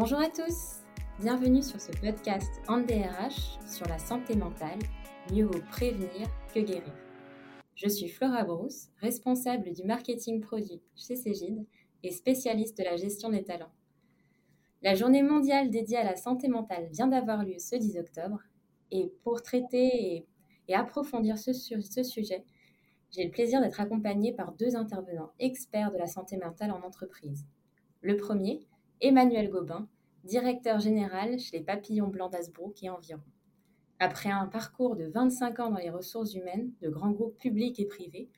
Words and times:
Bonjour 0.00 0.18
à 0.18 0.30
tous, 0.30 0.78
bienvenue 1.20 1.62
sur 1.62 1.78
ce 1.78 1.92
podcast 1.92 2.50
en 2.68 2.78
DRH 2.80 3.58
sur 3.66 3.86
la 3.86 3.98
santé 3.98 4.34
mentale, 4.34 4.78
mieux 5.30 5.44
vaut 5.44 5.60
prévenir 5.68 6.26
que 6.54 6.60
guérir. 6.60 6.94
Je 7.74 7.86
suis 7.86 8.08
Flora 8.08 8.44
Brousse, 8.44 8.88
responsable 8.96 9.74
du 9.74 9.84
marketing 9.84 10.40
produit 10.40 10.80
chez 10.96 11.16
Cégide 11.16 11.66
et 12.02 12.12
spécialiste 12.12 12.78
de 12.78 12.84
la 12.84 12.96
gestion 12.96 13.28
des 13.28 13.44
talents. 13.44 13.74
La 14.80 14.94
journée 14.94 15.22
mondiale 15.22 15.68
dédiée 15.68 15.98
à 15.98 16.04
la 16.04 16.16
santé 16.16 16.48
mentale 16.48 16.88
vient 16.90 17.08
d'avoir 17.08 17.44
lieu 17.44 17.58
ce 17.58 17.76
10 17.76 17.98
octobre 17.98 18.40
et 18.90 19.12
pour 19.22 19.42
traiter 19.42 20.24
et, 20.66 20.74
approfondir 20.74 21.36
ce, 21.36 21.52
ce 21.52 22.02
sujet, 22.02 22.46
j'ai 23.10 23.24
le 23.24 23.30
plaisir 23.30 23.60
d'être 23.60 23.82
accompagnée 23.82 24.32
par 24.32 24.52
deux 24.52 24.76
intervenants 24.76 25.32
experts 25.38 25.92
de 25.92 25.98
la 25.98 26.06
santé 26.06 26.38
mentale 26.38 26.70
en 26.70 26.80
entreprise. 26.80 27.44
Le 28.00 28.16
premier, 28.16 28.66
Emmanuel 29.02 29.48
Gobin, 29.48 29.88
directeur 30.24 30.78
général 30.78 31.38
chez 31.38 31.56
les 31.56 31.64
Papillons 31.64 32.08
Blancs 32.08 32.32
d'Asbrook 32.32 32.82
et 32.82 32.90
environ. 32.90 33.22
Après 33.98 34.30
un 34.30 34.46
parcours 34.46 34.94
de 34.94 35.06
25 35.06 35.58
ans 35.60 35.70
dans 35.70 35.78
les 35.78 35.88
ressources 35.88 36.34
humaines 36.34 36.70
de 36.82 36.90
grands 36.90 37.10
groupes 37.10 37.38
publics 37.38 37.80
et 37.80 37.86
privés, 37.86 38.28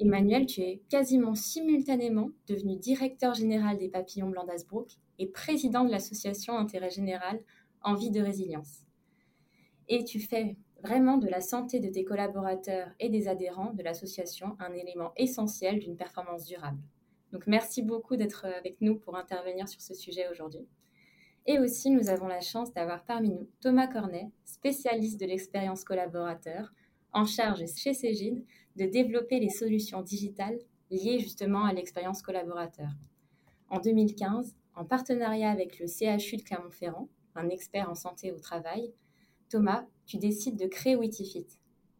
Emmanuel, 0.00 0.46
tu 0.46 0.62
es 0.62 0.82
quasiment 0.88 1.36
simultanément 1.36 2.30
devenu 2.48 2.74
directeur 2.76 3.34
général 3.34 3.78
des 3.78 3.88
Papillons 3.88 4.30
Blancs 4.30 4.48
d'Asbrook 4.48 4.90
et 5.20 5.28
président 5.28 5.84
de 5.84 5.92
l'association 5.92 6.58
Intérêt 6.58 6.90
Général 6.90 7.40
Envie 7.82 8.10
de 8.10 8.20
Résilience. 8.20 8.80
Et 9.88 10.02
tu 10.02 10.18
fais 10.18 10.56
vraiment 10.82 11.18
de 11.18 11.28
la 11.28 11.40
santé 11.40 11.78
de 11.78 11.88
tes 11.88 12.04
collaborateurs 12.04 12.88
et 12.98 13.10
des 13.10 13.28
adhérents 13.28 13.74
de 13.74 13.84
l'association 13.84 14.56
un 14.58 14.72
élément 14.72 15.12
essentiel 15.16 15.78
d'une 15.78 15.96
performance 15.96 16.46
durable. 16.46 16.80
Donc 17.32 17.46
merci 17.46 17.82
beaucoup 17.82 18.16
d'être 18.16 18.44
avec 18.44 18.80
nous 18.80 18.98
pour 18.98 19.16
intervenir 19.16 19.68
sur 19.68 19.80
ce 19.80 19.94
sujet 19.94 20.28
aujourd'hui. 20.30 20.66
Et 21.46 21.58
aussi, 21.58 21.90
nous 21.90 22.10
avons 22.10 22.28
la 22.28 22.40
chance 22.40 22.72
d'avoir 22.72 23.04
parmi 23.04 23.30
nous 23.30 23.48
Thomas 23.60 23.86
Cornet, 23.86 24.30
spécialiste 24.44 25.20
de 25.20 25.26
l'expérience 25.26 25.84
collaborateur, 25.84 26.72
en 27.12 27.24
charge 27.24 27.64
chez 27.76 27.94
Cégide 27.94 28.44
de 28.76 28.84
développer 28.84 29.40
les 29.40 29.48
solutions 29.48 30.02
digitales 30.02 30.58
liées 30.90 31.18
justement 31.18 31.64
à 31.64 31.72
l'expérience 31.72 32.22
collaborateur. 32.22 32.88
En 33.68 33.78
2015, 33.78 34.54
en 34.74 34.84
partenariat 34.84 35.50
avec 35.50 35.78
le 35.78 35.86
CHU 35.86 36.36
de 36.36 36.42
Clermont-Ferrand, 36.42 37.08
un 37.34 37.48
expert 37.48 37.88
en 37.88 37.94
santé 37.94 38.32
au 38.32 38.38
travail, 38.38 38.92
Thomas, 39.48 39.86
tu 40.06 40.18
décides 40.18 40.56
de 40.56 40.66
créer 40.66 40.96
Witifit. 40.96 41.46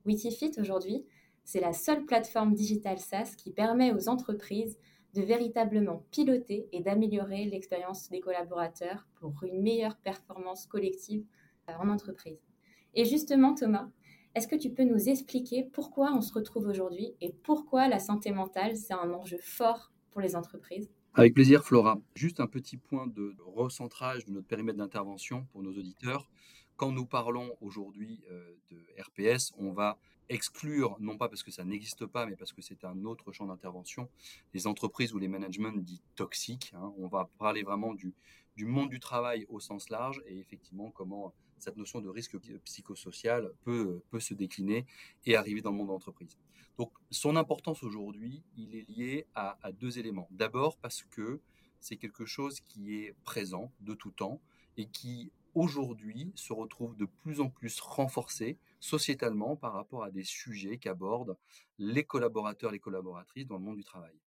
Witifit, 0.07 0.53
aujourd'hui, 0.59 1.05
c'est 1.45 1.61
la 1.61 1.73
seule 1.73 2.05
plateforme 2.05 2.55
digitale 2.55 2.99
SaaS 2.99 3.35
qui 3.37 3.51
permet 3.51 3.93
aux 3.93 4.09
entreprises 4.09 4.79
de 5.15 5.23
véritablement 5.23 6.05
piloter 6.11 6.69
et 6.73 6.81
d'améliorer 6.81 7.45
l'expérience 7.47 8.09
des 8.11 8.21
collaborateurs 8.21 9.07
pour 9.17 9.35
une 9.43 9.63
meilleure 9.63 9.97
performance 9.97 10.67
collective 10.67 11.25
en 11.69 11.89
entreprise. 11.89 12.41
Et 12.95 13.05
justement, 13.05 13.55
Thomas, 13.55 13.89
est-ce 14.35 14.49
que 14.49 14.57
tu 14.57 14.71
peux 14.71 14.85
nous 14.85 15.09
expliquer 15.09 15.65
pourquoi 15.65 16.13
on 16.15 16.21
se 16.21 16.33
retrouve 16.33 16.67
aujourd'hui 16.67 17.15
et 17.21 17.33
pourquoi 17.43 17.89
la 17.89 17.99
santé 17.99 18.31
mentale, 18.31 18.77
c'est 18.77 18.95
un 18.95 19.13
enjeu 19.13 19.39
fort 19.41 19.93
pour 20.11 20.21
les 20.21 20.37
entreprises? 20.37 20.91
Avec 21.15 21.35
plaisir, 21.35 21.65
Flora. 21.65 22.01
Juste 22.15 22.39
un 22.39 22.47
petit 22.47 22.77
point 22.77 23.09
de 23.09 23.35
recentrage 23.45 24.25
de 24.27 24.33
notre 24.33 24.47
périmètre 24.47 24.79
d'intervention 24.79 25.47
pour 25.53 25.63
nos 25.63 25.73
auditeurs. 25.73 26.31
Quand 26.81 26.93
nous 26.93 27.05
parlons 27.05 27.55
aujourd'hui 27.61 28.23
de 28.71 28.87
RPS, 28.99 29.53
on 29.59 29.71
va 29.71 29.99
exclure, 30.31 30.97
non 30.99 31.19
pas 31.19 31.29
parce 31.29 31.43
que 31.43 31.51
ça 31.51 31.63
n'existe 31.63 32.07
pas, 32.07 32.25
mais 32.25 32.37
parce 32.37 32.55
que 32.55 32.63
c'est 32.63 32.85
un 32.87 33.05
autre 33.05 33.33
champ 33.33 33.45
d'intervention, 33.45 34.09
les 34.55 34.67
entreprises 34.67 35.13
ou 35.13 35.19
les 35.19 35.29
managements 35.29 35.73
dits 35.73 36.01
toxiques. 36.17 36.73
Hein. 36.75 36.95
On 36.97 37.07
va 37.07 37.29
parler 37.39 37.65
vraiment 37.65 37.93
du, 37.93 38.15
du 38.57 38.65
monde 38.65 38.89
du 38.89 38.99
travail 38.99 39.45
au 39.51 39.61
sens 39.61 39.91
large 39.91 40.23
et 40.25 40.39
effectivement 40.39 40.91
comment 40.91 41.35
cette 41.59 41.77
notion 41.77 42.01
de 42.01 42.09
risque 42.09 42.39
psychosocial 42.65 43.53
peut, 43.63 44.01
peut 44.09 44.21
se 44.21 44.33
décliner 44.33 44.87
et 45.27 45.37
arriver 45.37 45.61
dans 45.61 45.73
le 45.73 45.77
monde 45.77 45.89
de 45.89 45.93
l'entreprise. 45.93 46.39
Donc 46.79 46.93
son 47.11 47.37
importance 47.37 47.83
aujourd'hui, 47.83 48.43
il 48.57 48.75
est 48.75 48.89
lié 48.89 49.27
à, 49.35 49.59
à 49.63 49.71
deux 49.71 49.99
éléments. 49.99 50.29
D'abord 50.31 50.79
parce 50.79 51.03
que 51.03 51.43
c'est 51.79 51.97
quelque 51.97 52.25
chose 52.25 52.59
qui 52.63 52.95
est 52.95 53.15
présent 53.25 53.71
de 53.83 53.93
tout 53.93 54.13
temps 54.13 54.41
et 54.79 54.87
qui 54.87 55.31
aujourd'hui 55.55 56.33
se 56.35 56.53
retrouve 56.53 56.97
de 56.97 57.07
plus 57.07 57.41
en 57.41 57.51
plus 57.51 57.81
renforcé 57.81 58.59
sociétalement 58.81 59.57
par 59.57 59.73
rapport 59.73 60.05
à 60.05 60.11
des 60.11 60.25
sujets 60.25 60.79
qu'abordent 60.79 61.37
les 61.79 62.05
collaborateurs, 62.05 62.71
les 62.71 62.79
collaboratrices 62.79 63.47
dans 63.47 63.57
le 63.57 63.65
monde 63.65 63.77
du 63.77 63.85
travail. 63.85 64.19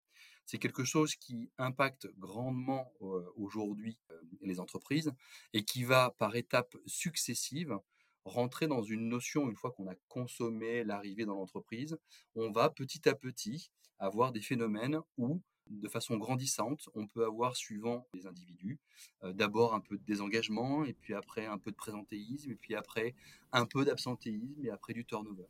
C'est 0.46 0.58
quelque 0.58 0.84
chose 0.84 1.16
qui 1.16 1.50
impacte 1.58 2.08
grandement 2.18 2.92
aujourd'hui 3.36 3.98
les 4.42 4.60
entreprises 4.60 5.14
et 5.54 5.64
qui 5.64 5.84
va 5.84 6.14
par 6.18 6.36
étapes 6.36 6.76
successives 6.86 7.78
rentrer 8.26 8.68
dans 8.68 8.84
une 8.84 9.10
notion, 9.10 9.50
une 9.50 9.56
fois 9.56 9.72
qu'on 9.72 9.88
a 9.88 9.96
consommé 10.08 10.84
l'arrivée 10.84 11.26
dans 11.26 11.36
l'entreprise, 11.36 11.98
on 12.36 12.52
va 12.52 12.70
petit 12.70 13.08
à 13.08 13.16
petit 13.16 13.70
avoir 14.00 14.32
des 14.32 14.42
phénomènes 14.42 15.00
où 15.18 15.42
de 15.70 15.88
façon 15.88 16.18
grandissante, 16.18 16.90
on 16.96 17.08
peut 17.08 17.26
avoir, 17.26 17.56
suivant 17.56 18.08
les 18.14 18.28
individus, 18.28 18.80
d'abord 19.24 19.74
un 19.74 19.80
peu 19.80 19.98
de 19.98 20.04
désengagement, 20.04 20.84
et 20.86 20.94
puis 20.94 21.14
après 21.14 21.46
un 21.46 21.58
peu 21.58 21.72
de 21.72 21.76
présentéisme, 21.76 22.52
et 22.52 22.56
puis 22.56 22.76
après 22.76 23.16
un 23.52 23.66
peu 23.66 23.86
d'absentéisme, 23.86 24.66
et 24.66 24.70
après 24.70 24.94
du 24.94 25.06
turnover. 25.06 25.48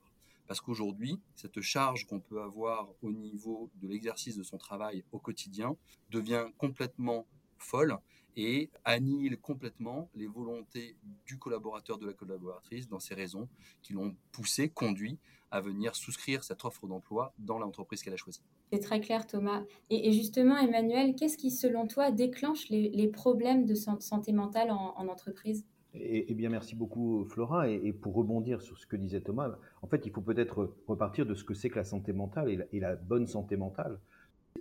Parce 0.47 0.59
qu'aujourd'hui, 0.61 1.19
cette 1.35 1.61
charge 1.61 2.05
qu'on 2.05 2.19
peut 2.19 2.41
avoir 2.41 2.89
au 3.01 3.11
niveau 3.11 3.71
de 3.75 3.87
l'exercice 3.87 4.37
de 4.37 4.43
son 4.43 4.57
travail 4.57 5.03
au 5.11 5.19
quotidien 5.19 5.75
devient 6.09 6.47
complètement 6.57 7.25
folle 7.57 7.97
et 8.35 8.69
annihile 8.83 9.37
complètement 9.37 10.09
les 10.15 10.27
volontés 10.27 10.97
du 11.25 11.37
collaborateur, 11.37 11.97
de 11.97 12.05
la 12.07 12.13
collaboratrice 12.13 12.87
dans 12.87 12.99
ces 12.99 13.13
raisons 13.13 13.47
qui 13.81 13.93
l'ont 13.93 14.15
poussé, 14.31 14.69
conduit 14.69 15.17
à 15.49 15.61
venir 15.61 15.95
souscrire 15.95 16.43
cette 16.43 16.65
offre 16.65 16.87
d'emploi 16.87 17.33
dans 17.37 17.59
l'entreprise 17.59 18.01
qu'elle 18.01 18.13
a 18.13 18.17
choisie. 18.17 18.43
C'est 18.73 18.79
très 18.79 18.99
clair, 18.99 19.27
Thomas. 19.27 19.63
Et, 19.91 20.11
justement, 20.13 20.57
Emmanuel, 20.57 21.13
qu'est-ce 21.13 21.37
qui, 21.37 21.51
selon 21.51 21.85
toi, 21.85 22.09
déclenche 22.09 22.69
les, 22.69 23.07
problèmes 23.07 23.67
de 23.67 23.75
santé 23.75 24.31
mentale 24.31 24.71
en, 24.71 25.07
entreprise? 25.09 25.63
Eh, 25.93 26.33
bien, 26.33 26.49
merci 26.49 26.75
beaucoup, 26.75 27.23
Flora. 27.25 27.69
Et, 27.69 27.93
pour 27.93 28.15
rebondir 28.15 28.63
sur 28.63 28.79
ce 28.79 28.87
que 28.87 28.95
disait 28.95 29.21
Thomas, 29.21 29.51
en 29.83 29.87
fait, 29.87 30.07
il 30.07 30.11
faut 30.11 30.21
peut-être 30.21 30.75
repartir 30.87 31.27
de 31.27 31.35
ce 31.35 31.43
que 31.43 31.53
c'est 31.53 31.69
que 31.69 31.75
la 31.75 31.83
santé 31.83 32.13
mentale 32.13 32.65
et 32.71 32.79
la, 32.79 32.95
bonne 32.95 33.27
santé 33.27 33.57
mentale. 33.57 33.99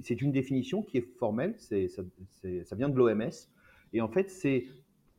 C'est 0.03 0.21
une 0.21 0.31
définition 0.31 0.83
qui 0.83 0.99
est 0.99 1.17
formelle, 1.19 1.55
c'est, 1.57 1.89
ça, 1.89 2.03
vient 2.77 2.91
de 2.91 2.97
l'OMS. 2.97 3.31
Et 3.95 4.03
en 4.03 4.09
fait, 4.09 4.29
c'est 4.29 4.67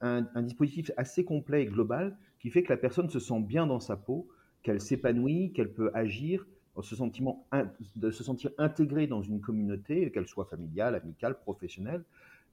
un, 0.02 0.28
un, 0.36 0.44
dispositif 0.44 0.92
assez 0.98 1.26
complet 1.26 1.64
et 1.64 1.66
global 1.66 2.16
qui 2.40 2.52
fait 2.52 2.62
que 2.62 2.72
la 2.72 2.78
personne 2.78 3.10
se 3.10 3.18
sent 3.18 3.40
bien 3.40 3.66
dans 3.66 3.80
sa 3.80 3.98
peau, 3.98 4.28
qu'elle 4.62 4.82
s'épanouit, 4.82 5.52
qu'elle 5.52 5.74
peut 5.74 5.90
agir, 5.96 6.46
se 6.82 6.96
sentiment, 6.96 7.48
de 7.96 8.10
se 8.10 8.24
sentir 8.24 8.52
intégrée 8.58 9.08
dans 9.08 9.22
une 9.22 9.42
communauté, 9.42 10.12
qu'elle 10.12 10.28
soit 10.28 10.46
familiale, 10.46 10.96
amicale, 10.96 11.40
professionnelle, 11.40 12.04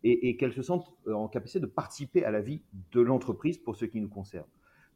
et, 0.03 0.37
qu'elle 0.37 0.53
se 0.53 0.63
sente 0.63 0.95
euh, 1.07 1.13
en 1.13 1.29
capacité 1.29 1.61
de 1.61 1.67
participer 1.67 2.25
à 2.25 2.31
la 2.31 2.41
vie 2.41 2.63
de 2.93 3.01
l'entreprise 3.01 3.59
pour 3.59 3.77
ce 3.77 3.85
qui 3.85 4.01
nous 4.01 4.09
concerne. 4.09 4.47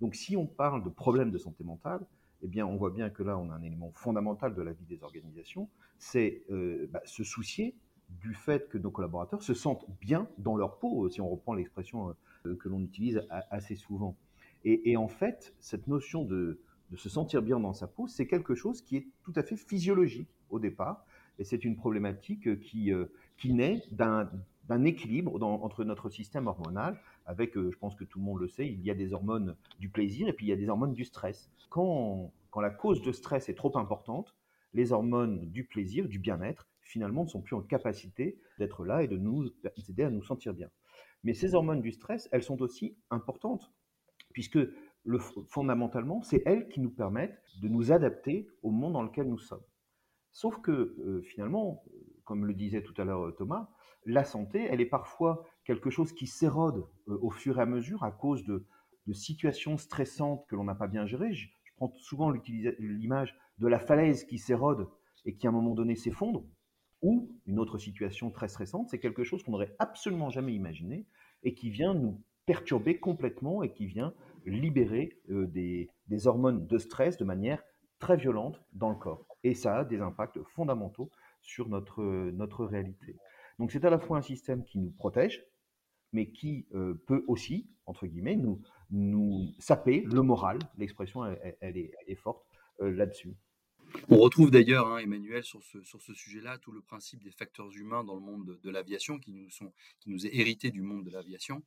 Donc 0.01 0.15
si 0.15 0.37
on 0.37 0.47
parle 0.47 0.83
de 0.83 0.89
problèmes 0.89 1.31
de 1.31 1.39
santé 1.39 1.63
mentale, 1.63 2.01
eh 2.43 2.49
bien 2.49 2.67
on 2.67 2.77
voit 2.77 2.91
bien 2.91 3.11
que 3.11 3.23
là 3.23 3.39
on 3.39 3.51
a 3.51 3.55
un 3.55 3.63
élément 3.63 3.91
fondamental 3.95 4.55
de 4.55 4.63
la 4.63 4.73
vie 4.73 4.85
des 4.87 5.03
organisations, 5.03 5.69
c'est 5.99 6.43
euh, 6.51 6.87
bah, 6.91 7.03
se 7.05 7.23
soucier 7.23 7.75
du 8.23 8.35
fait 8.35 8.69
que 8.69 8.79
nos 8.79 8.91
collaborateurs 8.91 9.43
se 9.43 9.55
sentent 9.55 9.87
bien 10.01 10.27
dans 10.39 10.57
leur 10.57 10.79
peau, 10.79 11.09
si 11.11 11.21
on 11.21 11.29
reprend 11.29 11.53
l'expression 11.55 12.15
euh, 12.47 12.57
que 12.57 12.69
l'on 12.69 12.81
utilise 12.81 13.23
assez 13.51 13.77
souvent. 13.77 14.17
et, 14.65 14.97
en 14.97 15.09
fait, 15.09 15.55
cette 15.61 15.89
notion 15.89 16.25
de, 16.25 16.59
de 16.95 16.99
se 16.99 17.09
sentir 17.09 17.43
bien 17.43 17.59
dans 17.59 17.73
sa 17.73 17.89
peau, 17.89 18.07
c'est 18.07 18.27
quelque 18.27 18.55
chose 18.55 18.81
qui 18.81 18.97
est 18.97 19.07
tout 19.25 19.33
à 19.37 19.43
fait 19.43 19.57
physiologique 19.57 20.31
au 20.49 20.61
départ. 20.61 21.05
Et 21.39 21.45
c'est 21.45 21.65
une 21.65 21.77
problématique 21.77 22.61
qui, 22.61 22.93
euh, 22.93 23.07
qui 23.37 23.53
naît 23.53 23.83
d'un 23.91 24.85
équilibre 24.85 25.43
entre 25.43 25.83
notre 25.83 26.09
système 26.09 26.47
hormonal, 26.47 27.01
avec, 27.27 27.57
euh, 27.57 27.71
je 27.73 27.79
pense 27.79 27.97
que 27.97 28.05
tout 28.05 28.21
le 28.21 28.25
monde 28.25 28.41
le 28.41 28.49
sait, 28.49 28.69
il 28.69 28.81
y 28.83 28.91
a 28.91 28.95
des 28.95 29.13
hormones 29.13 29.57
du 29.81 29.89
plaisir 29.89 30.29
et 30.29 30.33
puis 30.33 30.47
il 30.47 30.51
y 30.51 30.53
a 30.53 30.57
des 30.57 30.69
hormones 30.69 30.95
du 30.95 31.05
stress. 31.05 31.51
Quand, 31.69 32.33
quand 32.51 32.61
la 32.61 32.71
cause 32.71 33.03
de 33.03 33.11
stress 33.11 33.49
est 33.49 33.55
trop 33.55 33.77
importante, 33.77 34.37
les 34.73 34.93
hormones 34.93 35.51
du 35.51 35.65
plaisir, 35.65 36.09
du 36.09 36.21
bien-être, 36.21 36.69
finalement 36.81 37.25
ne 37.25 37.29
sont 37.29 37.41
plus 37.41 37.57
en 37.57 37.63
capacité 37.63 38.39
d'être 38.59 38.85
là 38.85 39.03
et 39.03 39.09
de 39.09 39.17
nous 39.17 39.51
aider 39.89 40.05
à 40.05 40.11
nous 40.11 40.23
sentir 40.23 40.55
bien. 40.55 40.71
Mais 41.25 41.35
ces 41.35 41.55
hormones 41.55 41.81
du 41.81 41.91
stress, 41.91 42.29
elles 42.31 42.43
sont 42.45 42.63
aussi 42.63 42.97
importantes, 43.11 43.73
puisque 44.33 44.59
fondamentalement, 45.49 46.23
c'est 46.23 46.43
elles 46.47 46.69
qui 46.69 46.81
nous 46.81 46.91
permettent 46.91 47.39
de 47.63 47.69
nous 47.69 47.93
adapter 47.93 48.49
au 48.63 48.71
monde 48.71 48.95
dans 48.95 49.03
lequel 49.03 49.29
nous 49.29 49.39
sommes. 49.39 49.63
Sauf 50.33 50.61
que 50.61 50.73
euh, 50.73 51.23
finalement, 51.23 51.85
comme 52.25 52.47
le 52.47 52.55
disait 52.55 52.83
tout 52.83 52.95
à 53.01 53.05
l'heure 53.05 53.27
euh, 53.27 53.33
Thomas, 53.33 53.69
la 54.07 54.25
santé, 54.25 54.67
elle 54.69 54.81
est 54.81 54.87
parfois 54.87 55.45
quelque 55.65 55.91
chose 55.91 56.13
qui 56.13 56.27
s'érode 56.27 56.87
euh, 57.09 57.19
au 57.23 57.31
fur 57.31 57.59
et 57.59 57.63
à 57.63 57.67
mesure 57.67 58.03
à 58.03 58.11
cause 58.11 58.45
de, 58.45 58.67
situations 59.13 59.77
stressantes 59.77 60.47
que 60.49 60.57
l'on 60.57 60.65
n'a 60.65 60.75
pas 60.75 60.87
bien 60.87 61.07
gérées. 61.07 61.35
Je, 61.35 61.47
je 61.65 61.73
prends 61.77 61.93
souvent 61.93 62.31
l'image 62.31 63.37
de 63.59 63.67
la 63.67 63.79
falaise 63.79 64.25
qui 64.25 64.39
s'érode 64.39 64.89
et 65.27 65.37
qui 65.37 65.47
à 65.47 65.51
un 65.51 65.53
moment 65.53 65.75
donné 65.75 65.95
s'effondre, 65.95 66.45
ou 67.03 67.31
une 67.47 67.59
autre 67.59 67.77
situation 67.77 68.31
très 68.31 68.49
stressante, 68.49 68.89
c'est 68.89 68.99
quelque 68.99 69.25
chose 69.25 69.43
qu'on 69.43 69.53
n'aurait 69.53 69.77
absolument 69.79 70.31
jamais 70.31 70.55
imaginé, 70.55 71.07
et 71.43 71.55
qui 71.55 71.69
vient 71.69 71.93
nous 71.93 72.23
perturber 72.47 72.99
complètement 72.99 73.63
et 73.63 73.73
qui 73.73 73.87
vient 73.87 74.15
libérer 74.45 75.19
des, 75.29 75.89
des 76.09 76.27
hormones 76.27 76.67
de 76.67 76.79
stress 76.79 77.17
de 77.17 77.25
manière 77.25 77.63
très 77.99 78.17
violente 78.17 78.61
dans 78.73 78.91
le 78.91 78.97
corps. 78.97 79.27
Et 79.43 79.55
ça 79.55 79.79
a 79.79 79.85
des 79.85 80.01
impacts 80.01 80.43
fondamentaux 80.55 81.11
sur 81.41 81.69
notre, 81.69 82.03
notre 82.03 82.65
réalité. 82.65 83.17
Donc 83.59 83.71
c'est 83.71 83.85
à 83.85 83.91
la 83.91 83.99
fois 83.99 84.19
un 84.19 84.23
système 84.23 84.65
qui 84.65 84.79
nous 84.79 84.91
protège, 84.91 85.45
mais 86.13 86.31
qui 86.31 86.67
euh, 86.75 86.95
peut 87.07 87.25
aussi, 87.27 87.69
entre 87.87 88.07
guillemets, 88.07 88.37
nous, 88.37 88.61
nous 88.91 89.53
saper 89.59 90.03
le 90.03 90.23
moral. 90.23 90.59
L'expression, 90.79 91.25
elle, 91.61 91.77
est, 91.77 92.15
forte 92.15 92.47
euh, 92.81 92.91
là-dessus. 92.91 93.35
On 94.09 94.19
retrouve 94.19 94.51
d'ailleurs, 94.51 94.89
hein, 94.89 94.99
Emmanuel, 94.99 95.45
sur 95.45 95.63
ce, 95.63 95.83
sur 95.83 96.03
ce 96.03 96.15
sujet-là, 96.15 96.59
tout 96.59 96.73
le 96.73 96.81
principe 96.81 97.23
des 97.23 97.31
facteurs 97.31 97.71
humains 97.77 98.03
dans 98.03 98.15
le 98.15 98.21
monde 98.21 98.59
de, 98.63 98.71
l'aviation 98.71 99.19
qui 99.19 99.49
qui 100.01 100.11
nous 100.11 100.27
est 100.27 100.35
hérité 100.35 100.71
du 100.71 100.83
monde 100.83 101.05
de 101.05 101.11
l'aviation, 101.11 101.63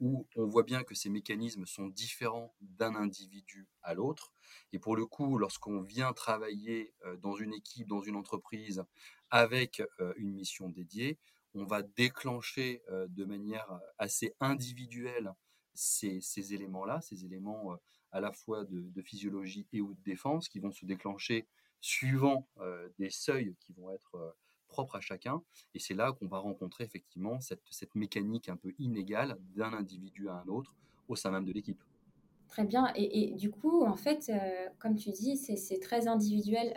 où 0.00 0.26
on 0.36 0.46
voit 0.46 0.62
bien 0.62 0.84
que 0.84 0.94
ces 0.94 1.08
mécanismes 1.08 1.66
sont 1.66 1.88
différents 1.88 2.54
d'un 2.60 2.94
individu 2.94 3.66
à 3.82 3.94
l'autre. 3.94 4.32
Et 4.72 4.78
pour 4.78 4.96
le 4.96 5.06
coup, 5.06 5.38
lorsqu'on 5.38 5.80
vient 5.80 6.12
travailler 6.12 6.92
euh, 7.04 7.16
dans 7.16 7.34
une 7.34 7.54
équipe, 7.54 7.88
dans 7.88 8.02
une 8.02 8.16
entreprise, 8.16 8.84
avec 9.30 9.82
une 10.18 10.32
mission 10.32 10.68
dédiée, 10.68 11.18
on 11.54 11.64
va 11.64 11.82
déclencher 11.82 12.80
de 12.88 13.24
manière 13.24 13.80
assez 13.98 14.36
individuelle 14.38 15.34
ces, 15.74 16.20
éléments-là, 16.54 17.00
ces 17.00 17.24
éléments 17.24 17.76
à 18.12 18.20
la 18.20 18.30
fois 18.30 18.64
de, 18.64 19.02
physiologie 19.02 19.66
et 19.72 19.80
ou 19.80 19.94
de 19.94 20.02
défense 20.02 20.48
qui 20.48 20.60
vont 20.60 20.70
se 20.70 20.86
déclencher 20.86 21.48
suivant 21.80 22.46
des 23.00 23.10
seuils 23.10 23.56
qui 23.58 23.72
vont 23.72 23.90
être 23.90 24.36
propres 24.66 24.96
à 24.96 25.00
chacun. 25.00 25.42
Et 25.74 25.78
c'est 25.78 25.94
là 25.94 26.12
qu'on 26.12 26.26
va 26.26 26.38
rencontrer 26.38 26.84
effectivement 26.84 27.40
cette, 27.40 27.94
mécanique 27.94 28.48
un 28.48 28.56
peu 28.56 28.72
inégale 28.78 29.38
d'un 29.54 29.72
individu 29.72 30.28
à 30.28 30.34
un 30.34 30.48
autre 30.48 30.74
au 31.08 31.16
sein 31.16 31.30
même 31.30 31.44
de 31.44 31.52
l'équipe. 31.52 31.82
Très 32.48 32.64
bien. 32.64 32.92
Et, 32.94 33.32
du 33.32 33.50
coup, 33.50 33.84
en 33.84 33.96
fait, 33.96 34.30
comme 34.78 34.96
tu 34.96 35.10
dis, 35.10 35.36
c'est 35.36 35.80
très 35.80 36.08
individuel 36.08 36.74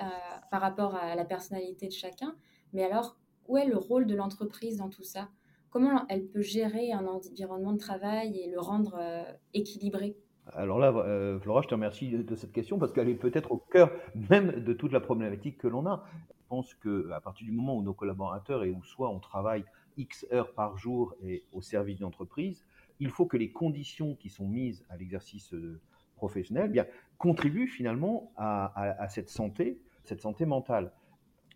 par 0.50 0.62
rapport 0.62 0.96
à 0.96 1.16
la 1.16 1.26
personnalité 1.26 1.88
de 1.88 1.94
chacun. 1.94 2.36
Mais 2.74 2.84
alors, 2.84 3.18
où 3.48 3.58
est 3.58 3.66
le 3.66 3.78
rôle 3.78 4.06
de 4.06 4.16
l'entreprise 4.16 4.78
dans 4.78 4.90
tout 4.90 5.04
ça? 5.04 5.30
Comment 5.70 6.06
elle 6.08 6.26
peut 6.26 6.42
gérer 6.42 6.92
un 6.92 7.06
environnement 7.06 7.74
de 7.74 7.78
travail 7.78 8.40
et 8.40 8.50
le 8.50 8.60
rendre 8.60 8.98
euh, 9.00 9.24
équilibré? 9.54 10.16
Alors 10.54 10.80
là, 10.80 10.92
euh, 10.92 11.40
Flora, 11.40 11.62
je 11.62 11.68
te 11.68 11.76
remercie 11.76 12.10
de 12.10 12.36
cette 12.36 12.52
question 12.52 12.80
parce 12.80 12.92
qu'elle 12.92 13.10
est 13.10 13.16
peut-être 13.16 13.52
au 13.52 13.58
cœur 13.58 13.92
même 14.32 14.64
de 14.64 14.74
toute 14.74 14.92
la 14.92 15.00
problématique 15.00 15.60
que 15.60 15.68
l'on 15.68 15.86
a. 15.86 16.06
Je 16.50 16.56
pense 16.56 16.74
qu'à 16.74 17.22
partir 17.22 17.46
du 17.46 17.52
moment 17.52 17.78
où 17.78 17.84
nos 17.84 17.94
collaborateurs 17.94 18.64
et 18.64 18.72
où 18.72 18.84
soit 18.84 19.08
on 19.08 19.20
travaille 19.20 19.64
X 19.98 20.26
heures 20.32 20.52
par 20.56 20.80
jour 20.80 21.14
et 21.22 21.44
au 21.52 21.62
service 21.62 22.00
d'entreprise, 22.00 22.66
il 23.00 23.12
faut 23.12 23.28
que 23.28 23.38
les 23.38 23.52
conditions 23.52 24.16
qui 24.16 24.30
sont 24.30 24.48
mises 24.48 24.84
à 24.90 24.98
l'exercice 24.98 25.54
euh, 25.54 25.80
professionnel 26.16 26.66
eh 26.70 26.72
bien, 26.72 26.88
contribuent 27.20 27.68
finalement 27.68 28.34
à, 28.36 29.08
cette 29.10 29.30
santé, 29.30 29.80
cette 30.04 30.22
santé 30.22 30.48
mentale 30.48 30.92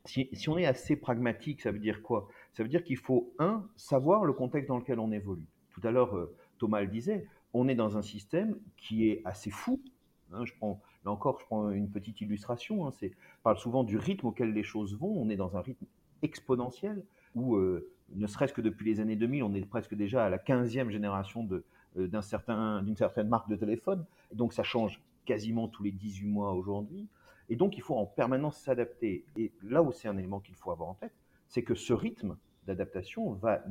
si, 0.05 0.29
on 0.47 0.59
est 0.59 0.67
assez 0.67 0.95
pragmatique, 0.95 1.61
ça 1.61 1.71
veut 1.71 1.79
dire 1.79 2.03
quoi? 2.03 2.27
Ça 2.51 2.61
veut 2.61 2.69
dire 2.69 2.83
qu'il 2.83 2.97
faut, 2.97 3.33
un, 3.39 3.67
savoir 3.75 4.25
le 4.25 4.33
contexte 4.33 4.67
dans 4.67 4.77
lequel 4.77 4.99
on 4.99 5.11
évolue. 5.11 5.47
Tout 5.71 5.81
à 5.87 5.89
l'heure, 5.89 6.15
euh, 6.15 6.35
Thomas 6.59 6.81
le 6.81 6.87
disait, 6.87 7.25
on 7.53 7.67
est 7.67 7.73
dans 7.73 7.97
un 7.97 8.03
système 8.03 8.59
qui 8.77 9.09
est 9.09 9.23
assez 9.25 9.49
fou. 9.49 9.81
Hein. 10.33 10.45
je 10.45 10.53
prends, 10.53 10.79
là 11.05 11.11
encore, 11.11 11.39
je 11.39 11.45
prends 11.45 11.69
une 11.69 11.89
petite 11.89 12.21
illustration. 12.21 12.87
Hein, 12.87 12.91
on 13.01 13.43
parle 13.43 13.57
souvent 13.57 13.83
du 13.83 13.97
rythme 13.97 14.27
auquel 14.27 14.53
les 14.53 14.63
choses 14.63 14.95
vont. 14.97 15.13
On 15.21 15.29
est 15.29 15.35
dans 15.35 15.57
un 15.57 15.61
rythme 15.61 15.85
exponentiel 16.21 17.03
où, 17.35 17.55
euh, 17.55 17.89
ne 18.15 18.27
serait-ce 18.27 18.53
que 18.53 18.61
depuis 18.61 18.85
les 18.85 18.99
années 18.99 19.15
2000, 19.15 19.43
on 19.43 19.53
est 19.53 19.65
presque 19.65 19.95
déjà 19.95 20.25
à 20.25 20.29
la 20.29 20.37
15e 20.37 20.89
génération 20.89 21.47
euh, 21.97 22.07
d'une 22.07 22.95
certaine 22.95 23.27
marque 23.27 23.49
de 23.49 23.55
téléphone. 23.55 24.05
Donc 24.33 24.53
ça 24.53 24.63
change 24.63 25.01
quasiment 25.25 25.67
tous 25.67 25.83
les 25.83 25.91
18 25.91 26.27
mois 26.27 26.53
aujourd'hui. 26.53 27.07
Et 27.49 27.55
donc, 27.55 27.77
il 27.77 27.81
faut 27.81 27.95
en 27.95 28.05
permanence 28.05 28.57
s'adapter. 28.57 29.25
Et 29.37 29.51
là 29.63 29.83
où 29.83 29.91
c'est 29.91 30.07
un 30.07 30.17
élément 30.17 30.39
qu'il 30.39 30.55
faut 30.55 30.71
avoir 30.71 30.89
en 30.89 30.93
tête, 30.95 31.13
c'est 31.47 31.63
que 31.63 31.75
ce 31.75 31.93
rythme 31.93 32.37
d'adaptation 32.65 33.33
va 33.33 33.61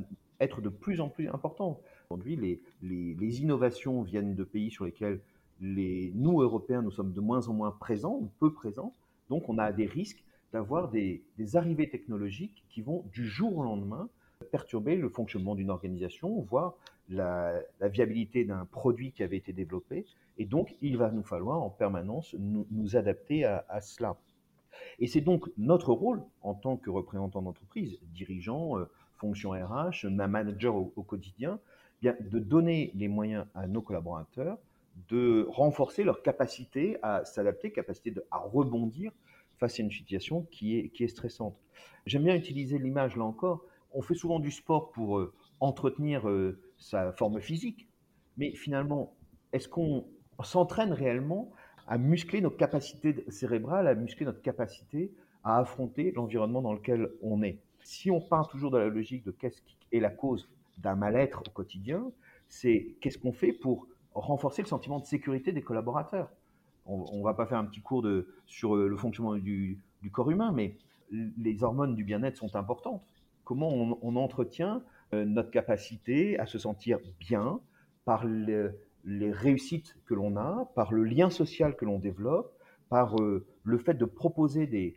être 0.40 0.60
de 0.60 0.68
plus 0.68 1.00
en 1.00 1.08
plus 1.08 1.28
important. 1.28 1.80
Aujourd'hui, 2.10 2.60
les, 2.82 3.42
innovations 3.42 4.02
viennent 4.02 4.34
de 4.34 4.44
pays 4.44 4.70
sur 4.70 4.84
lesquels 4.84 5.20
nous, 5.62 6.42
Européens, 6.42 6.82
nous 6.82 6.90
sommes 6.90 7.12
de 7.12 7.20
moins 7.20 7.48
en 7.48 7.54
moins 7.54 7.70
présents 7.70 8.18
ou 8.20 8.30
peu 8.40 8.52
présents. 8.52 8.94
Donc, 9.30 9.48
on 9.48 9.58
a 9.58 9.72
des 9.72 9.86
risques 9.86 10.22
d'avoir 10.52 10.90
des, 10.90 11.22
arrivées 11.54 11.88
technologiques 11.88 12.64
qui 12.68 12.82
vont 12.82 13.04
du 13.12 13.26
jour 13.26 13.56
au 13.56 13.62
lendemain 13.62 14.08
perturber 14.50 14.96
le 14.96 15.08
fonctionnement 15.08 15.54
d'une 15.54 15.70
organisation, 15.70 16.40
voire 16.42 16.74
la, 17.08 17.54
viabilité 17.80 18.44
d'un 18.44 18.66
produit 18.66 19.12
qui 19.12 19.22
avait 19.22 19.36
été 19.36 19.52
développé. 19.52 20.04
Et 20.36 20.44
donc, 20.44 20.76
il 20.82 20.96
va 20.96 21.10
nous 21.10 21.22
falloir 21.22 21.62
en 21.62 21.70
permanence 21.70 22.34
nous, 22.38 22.96
adapter 22.96 23.44
à, 23.44 23.80
cela. 23.80 24.16
Et 24.98 25.06
c'est 25.06 25.20
donc 25.20 25.48
notre 25.58 25.92
rôle 25.92 26.22
en 26.42 26.54
tant 26.54 26.76
que 26.76 26.90
représentant 26.90 27.40
d'entreprise, 27.40 27.98
dirigeant, 28.14 28.78
euh, 28.78 28.90
fonction 29.16 29.50
RH, 29.50 30.06
manager 30.06 30.74
au, 30.74 31.02
quotidien, 31.02 31.60
bien, 32.00 32.16
de 32.20 32.38
donner 32.40 32.90
les 32.94 33.06
moyens 33.06 33.46
à 33.54 33.68
nos 33.68 33.80
collaborateurs 33.80 34.58
de 35.08 35.46
renforcer 35.48 36.04
leur 36.04 36.22
capacité 36.22 36.98
à 37.02 37.24
s'adapter, 37.24 37.72
capacité 37.72 38.10
de, 38.10 38.24
à 38.30 38.38
rebondir 38.38 39.12
face 39.58 39.78
à 39.78 39.82
une 39.82 39.90
situation 39.90 40.42
qui 40.50 40.78
est, 40.78 40.88
qui 40.90 41.04
est 41.04 41.08
stressante. 41.08 41.56
J'aime 42.06 42.24
bien 42.24 42.34
utiliser 42.34 42.78
l'image 42.78 43.16
là 43.16 43.24
encore. 43.24 43.64
On 43.92 44.02
fait 44.02 44.14
souvent 44.14 44.40
du 44.40 44.50
sport 44.50 44.90
pour 44.90 45.18
euh, 45.18 45.32
entretenir 45.60 46.28
euh, 46.28 46.58
sa 46.78 47.12
forme 47.12 47.40
physique, 47.40 47.88
mais 48.36 48.54
finalement, 48.54 49.14
est-ce 49.52 49.68
qu'on 49.68 50.06
s'entraîne 50.42 50.92
réellement 50.92 51.52
à 51.86 51.98
muscler 51.98 52.40
nos 52.40 52.50
capacités 52.50 53.24
cérébrales, 53.28 53.86
à 53.86 53.94
muscler 53.94 54.26
notre 54.26 54.42
capacité 54.42 55.12
à 55.44 55.58
affronter 55.58 56.12
l'environnement 56.12 56.62
dans 56.62 56.72
lequel 56.72 57.10
on 57.20 57.42
est? 57.42 57.58
Si 57.82 58.10
on 58.10 58.20
part 58.20 58.48
toujours 58.48 58.70
dans 58.70 58.78
la 58.78 58.88
logique 58.88 59.24
de 59.24 59.32
qu'est-ce 59.32 59.60
qui 59.62 59.76
est 59.92 60.00
la 60.00 60.10
cause 60.10 60.48
d'un 60.78 60.94
mal-être 60.94 61.42
au 61.46 61.50
quotidien, 61.50 62.10
c'est 62.48 62.96
qu'est-ce 63.00 63.18
qu'on 63.18 63.32
fait 63.32 63.52
pour 63.52 63.86
renforcer 64.14 64.62
le 64.62 64.68
sentiment 64.68 64.98
de 64.98 65.04
sécurité 65.04 65.52
des 65.52 65.62
collaborateurs. 65.62 66.30
On 66.86 67.18
ne 67.18 67.22
va 67.22 67.34
pas 67.34 67.46
faire 67.46 67.58
un 67.58 67.64
petit 67.64 67.80
cours 67.80 68.04
sur 68.46 68.74
euh, 68.74 68.88
le 68.88 68.96
fonctionnement 68.96 69.36
du, 69.36 69.80
corps 70.10 70.30
humain, 70.30 70.52
mais 70.52 70.76
les 71.10 71.62
hormones 71.62 71.94
du 71.94 72.02
bien-être 72.02 72.36
sont 72.36 72.56
importantes. 72.56 73.02
Comment 73.44 73.68
on, 73.68 74.16
entretient 74.16 74.82
euh, 75.14 75.24
notre 75.24 75.50
capacité 75.50 76.38
à 76.38 76.46
se 76.46 76.58
sentir 76.58 76.98
bien 77.20 77.60
par 78.04 78.24
le, 78.24 78.74
les 79.04 79.30
réussites 79.30 79.96
que 80.06 80.14
l'on 80.14 80.36
a, 80.36 80.70
par 80.74 80.92
le 80.92 81.04
lien 81.04 81.30
social 81.30 81.76
que 81.76 81.84
l'on 81.84 81.98
développe, 81.98 82.52
par 82.88 83.16
euh, 83.20 83.46
le 83.64 83.78
fait 83.78 83.94
de 83.94 84.04
proposer 84.04 84.66
des, 84.66 84.96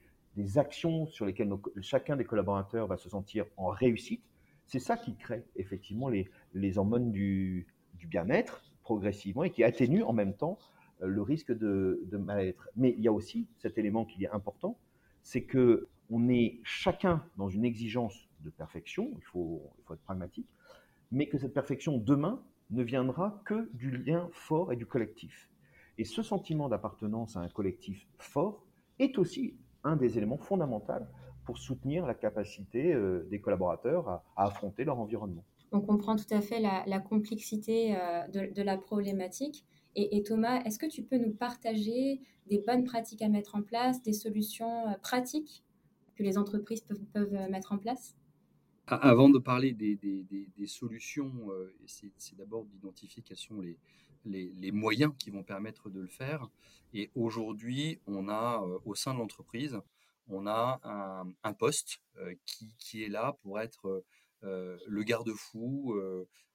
actions 0.58 1.08
sur 1.08 1.26
lesquelles 1.26 1.54
chacun 1.80 2.18
des 2.18 2.26
collaborateurs 2.26 2.88
va 2.88 2.98
se 2.98 3.08
sentir 3.08 3.46
en 3.56 3.70
réussite, 3.70 4.22
c'est 4.66 4.80
ça 4.80 4.98
qui 4.98 5.16
crée 5.16 5.46
effectivement 5.56 6.10
les, 6.10 6.78
hormones 6.78 7.12
du, 7.12 7.68
bien-être 8.10 8.62
progressivement 8.86 9.44
et 9.44 9.50
qui 9.50 9.64
atténue 9.64 10.04
en 10.04 10.14
même 10.14 10.34
temps 10.34 10.58
euh, 11.02 11.08
le 11.08 11.22
risque 11.22 11.52
de, 11.52 12.08
mal-être. 12.14 12.70
Mais 12.78 12.96
il 12.98 13.04
y 13.04 13.10
a 13.10 13.12
aussi 13.12 13.48
cet 13.58 13.78
élément 13.78 14.06
qui 14.06 14.24
est 14.24 14.30
important, 14.30 14.78
c'est 15.24 15.44
que 15.44 15.90
on 16.10 16.30
est 16.30 16.60
chacun 16.64 17.24
dans 17.36 17.50
une 17.50 17.66
exigence 17.66 18.30
de 18.42 18.52
perfection, 18.52 19.12
il 19.18 19.24
faut, 19.24 19.62
il 19.80 19.84
faut 19.84 19.96
être 19.96 20.04
pragmatique, 20.04 20.48
mais 21.12 21.28
que 21.28 21.38
cette 21.38 21.54
perfection 21.54 21.98
demain 21.98 22.42
ne 22.70 22.84
viendra 22.84 23.42
que 23.46 23.70
du 23.74 23.90
lien 23.90 24.30
fort 24.32 24.72
et 24.72 24.76
du 24.76 24.86
collectif. 24.86 25.50
Et 25.98 26.06
ce 26.06 26.22
sentiment 26.22 26.70
d'appartenance 26.70 27.36
à 27.36 27.40
un 27.40 27.50
collectif 27.50 28.08
fort 28.20 28.64
est 29.00 29.18
aussi 29.18 29.56
un 29.84 29.96
des 29.96 30.18
éléments 30.18 30.38
fondamentaux 30.38 31.06
pour 31.46 31.58
soutenir 31.58 32.06
la 32.06 32.14
capacité 32.14 32.94
euh, 32.94 33.28
des 33.30 33.40
collaborateurs 33.40 34.10
à, 34.10 34.24
affronter 34.36 34.84
leur 34.84 35.00
environnement. 35.00 35.44
On 35.76 35.82
comprend 35.82 36.16
tout 36.16 36.32
à 36.32 36.42
fait 36.42 36.60
la, 36.60 37.00
complexité 37.00 37.96
euh, 37.96 38.28
de, 38.28 38.62
la 38.62 38.78
problématique. 38.78 39.66
Et, 39.96 40.24
Thomas, 40.24 40.62
est-ce 40.64 40.80
que 40.80 40.86
tu 40.86 41.04
peux 41.04 41.18
nous 41.18 41.34
partager 41.34 42.22
des 42.48 42.60
bonnes 42.60 42.84
pratiques 42.84 43.22
à 43.22 43.30
mettre 43.30 43.56
en 43.56 43.62
place, 43.62 44.02
des 44.02 44.14
solutions 44.14 44.88
euh, 44.88 44.94
pratiques 45.02 45.64
que 46.16 46.24
les 46.24 46.38
entreprises 46.38 46.86
peuvent 47.14 47.50
mettre 47.50 47.74
en 47.74 47.78
place? 47.78 48.16
Avant 48.88 49.30
de 49.30 49.40
parler 49.40 49.74
des, 49.74 50.68
solutions, 50.68 51.34
euh, 51.50 51.76
c'est 51.86 52.36
d'abord 52.38 52.66
d'identifier 52.66 53.24
quels 53.24 53.38
sont 53.38 53.62
les, 54.26 54.72
moyens 54.72 55.14
qui 55.18 55.32
vont 55.32 55.44
permettre 55.44 55.90
de 55.90 56.02
le 56.02 56.08
faire. 56.08 56.48
Et 56.94 57.10
aujourd'hui, 57.16 58.00
on 58.06 58.30
a 58.30 58.64
euh, 58.64 58.78
au 58.86 58.94
sein 58.94 59.14
de 59.16 59.20
l'entreprise, 59.20 59.80
on 60.28 60.46
a 60.46 60.80
un, 61.44 61.54
poste 61.54 62.00
euh, 62.18 62.36
qui, 62.46 63.04
est 63.04 63.10
là 63.10 63.36
pour 63.42 63.60
être 63.60 64.04
le 64.46 65.04
garde-fou, 65.04 66.00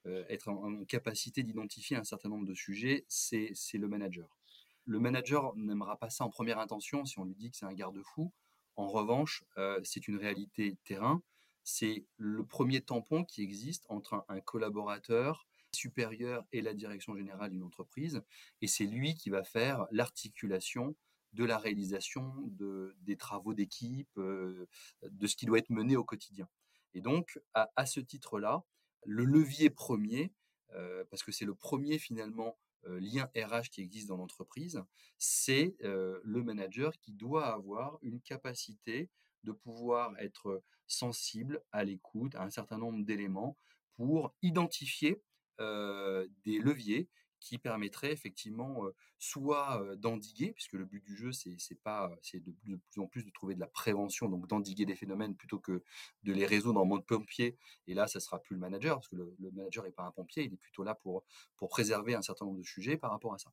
être 0.05 0.49
en, 0.49 0.85
capacité 0.85 1.43
d'identifier 1.43 1.97
un 1.97 2.05
certain 2.05 2.29
nombre 2.29 2.47
de 2.47 2.55
sujets, 2.55 3.05
c'est 3.09 3.55
le 3.75 3.89
manager. 3.89 4.39
Le 4.87 4.99
manager 4.99 5.55
n'aimera 5.57 5.99
pas 5.99 6.11
ça 6.11 6.25
en 6.25 6.31
première 6.31 6.59
intention 6.59 7.05
si 7.05 7.19
on 7.19 7.25
lui 7.25 7.35
dit 7.35 7.51
que 7.51 7.57
c'est 7.57 7.67
un 7.67 7.75
garde-fou. 7.75 8.33
En 8.77 8.89
revanche, 8.89 9.45
c'est 9.83 10.09
une 10.09 10.17
réalité 10.17 10.77
terrain 10.85 11.23
c'est 11.65 12.05
le 12.17 12.45
premier 12.45 12.81
tampon 12.81 13.25
qui 13.25 13.43
existe 13.43 13.85
entre 13.89 14.25
un, 14.29 14.41
collaborateur 14.41 15.47
supérieur 15.73 16.45
et 16.53 16.63
la 16.63 16.75
direction 16.75 17.17
générale 17.17 17.51
d'une 17.51 17.63
entreprise, 17.63 18.23
et 18.61 18.67
c'est 18.67 18.87
lui 18.87 19.15
qui 19.15 19.31
va 19.31 19.45
faire 19.45 19.87
l'articulation 19.93 20.97
de 21.33 21.45
la 21.45 21.59
réalisation 21.59 22.35
de, 22.47 22.97
des 23.03 23.17
travaux 23.17 23.55
d'équipe, 23.55 24.11
euh, 24.19 24.67
de 25.05 25.27
ce 25.29 25.37
qui 25.37 25.47
doit 25.47 25.59
être 25.59 25.71
mené 25.71 25.97
au 25.97 26.05
quotidien. 26.05 26.49
Et 26.95 27.01
donc, 27.01 27.41
à, 27.55 27.87
ce 27.87 28.01
titre-là, 28.01 28.65
le 29.05 29.25
levier 29.25 29.71
premier, 29.71 30.33
euh, 30.75 31.05
parce 31.11 31.23
que 31.23 31.33
c'est 31.33 31.45
le 31.45 31.55
premier 31.55 31.99
finalement 31.99 32.59
euh, 32.87 32.99
lien 33.01 33.31
RH 33.37 33.71
qui 33.71 33.81
existe 33.81 34.09
dans 34.09 34.17
l'entreprise, 34.17 34.83
c'est 35.19 35.77
le 35.81 36.43
manager 36.43 36.99
qui 36.99 37.13
doit 37.13 37.47
avoir 37.47 37.99
une 38.03 38.21
capacité 38.21 39.11
de 39.45 39.53
pouvoir 39.53 40.19
être 40.19 40.63
sensible 40.87 41.63
à 41.73 41.85
l'écoute, 41.85 42.35
à 42.35 42.43
un 42.43 42.51
certain 42.51 42.79
nombre 42.79 43.05
d'éléments 43.05 43.57
pour 43.97 44.35
identifier 44.43 45.23
des 45.59 46.59
leviers 46.59 47.09
qui 47.41 47.59
permettraient 47.59 48.13
effectivement 48.13 48.85
soit 49.19 49.83
d'endiguer, 49.97 50.53
puisque 50.53 50.75
le 50.75 50.85
but 50.85 51.03
du 51.03 51.17
jeu 51.17 51.33
c'est 51.33 51.83
pas 51.83 52.11
c'est 52.23 52.43
de, 52.43 52.53
plus 52.91 53.01
en 53.01 53.07
plus 53.07 53.25
de 53.25 53.31
trouver 53.31 53.55
de 53.55 53.61
la 53.61 53.67
prévention, 53.67 54.29
donc 54.29 54.47
d'endiguer 54.47 54.87
des 54.87 54.95
phénomènes 54.95 55.35
plutôt 55.35 55.59
que 55.59 55.83
de 56.23 56.33
les 56.33 56.47
résoudre 56.47 56.81
en 56.81 56.87
mode 56.87 57.05
pompier. 57.05 57.57
Et 57.87 57.95
là, 57.95 58.07
ça 58.07 58.21
sera 58.21 58.41
plus 58.41 58.55
le 58.55 58.61
manager, 58.61 58.97
parce 58.97 59.09
que 59.09 59.17
le, 59.17 59.51
manager 59.53 59.85
n'est 59.85 59.91
pas 59.91 60.05
un 60.05 60.11
pompier, 60.13 60.45
il 60.45 60.53
est 60.53 60.57
plutôt 60.57 60.85
là 60.85 60.95
pour 60.95 61.25
pour 61.57 61.69
préserver 61.69 62.15
un 62.15 62.23
certain 62.23 62.45
nombre 62.45 62.59
de 62.59 62.63
sujets 62.65 62.97
par 62.97 63.11
rapport 63.11 63.35
à 63.35 63.39
ça. 63.39 63.53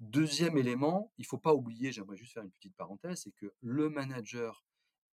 Deuxième 0.00 0.56
élément, 0.56 1.12
il 1.18 1.26
faut 1.26 1.38
pas 1.38 1.54
oublier, 1.54 1.92
j'aimerais 1.92 2.16
juste 2.16 2.32
faire 2.32 2.44
une 2.44 2.50
petite 2.50 2.76
parenthèse, 2.76 3.22
c'est 3.22 3.32
que 3.32 3.52
le 3.60 3.90
manager 3.90 4.64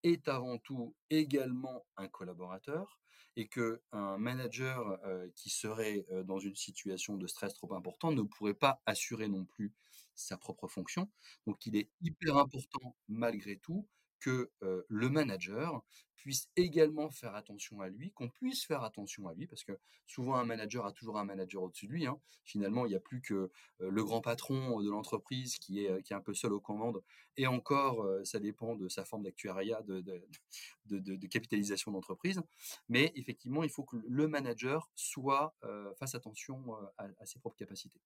est 0.05 0.27
avant 0.29 0.57
tout 0.59 0.95
également 1.09 1.85
un 1.97 2.07
collaborateur 2.07 2.99
et 3.37 3.47
que 3.47 3.81
un 3.91 4.17
manager 4.17 4.99
qui 5.35 5.49
serait 5.49 6.05
dans 6.25 6.39
une 6.39 6.55
situation 6.55 7.17
de 7.17 7.27
stress 7.27 7.53
trop 7.55 7.73
important 7.75 8.11
ne 8.11 8.21
pourrait 8.23 8.53
pas 8.53 8.81
assurer 8.85 9.27
non 9.27 9.45
plus 9.45 9.73
sa 10.15 10.37
propre 10.37 10.67
fonction. 10.69 11.09
Donc 11.47 11.65
il 11.65 11.75
est 11.75 11.89
hyper 12.01 12.37
important 12.37 12.95
malgré 13.09 13.57
tout 13.57 13.87
le 14.27 15.09
manager 15.09 15.83
puisse 16.25 16.49
également 16.55 17.11
faire 17.11 17.35
attention 17.35 17.81
à 17.81 17.87
lui, 17.87 18.11
qu'on 18.11 18.29
puisse 18.29 18.65
faire 18.65 18.81
attention 18.81 19.27
à 19.27 19.35
lui, 19.35 19.45
parce 19.45 19.63
que 19.63 19.77
souvent 20.07 20.33
un 20.33 20.43
manager 20.43 20.87
a 20.87 20.91
toujours 20.91 21.19
un 21.19 21.23
manager 21.23 21.61
au-dessus 21.61 21.85
de 21.85 21.91
lui. 21.91 22.07
Hein. 22.07 22.19
Finalement, 22.43 22.87
il 22.87 22.89
n'y 22.89 22.95
a 22.95 22.99
plus 22.99 23.21
que 23.21 23.51
le 23.77 24.03
grand 24.03 24.21
patron 24.21 24.81
de 24.81 24.89
l'entreprise 24.89 25.59
qui 25.59 25.85
est, 25.85 26.11
un 26.11 26.21
peu 26.21 26.33
seul 26.33 26.53
aux 26.53 26.59
commandes, 26.59 27.03
et 27.37 27.45
encore, 27.45 28.03
ça 28.23 28.39
dépend 28.39 28.75
de 28.75 28.89
sa 28.89 29.05
forme 29.05 29.21
d'actuariat, 29.21 29.83
de, 29.83 31.27
capitalisation 31.27 31.91
d'entreprise. 31.91 32.41
Mais 32.89 33.11
effectivement, 33.13 33.61
il 33.61 33.69
faut 33.69 33.83
que 33.83 33.97
le 34.07 34.27
manager 34.27 34.89
soit 34.95 35.55
fasse 35.99 36.15
attention 36.15 36.73
à 36.97 37.25
ses 37.27 37.37
propres 37.37 37.57
capacités. 37.57 38.01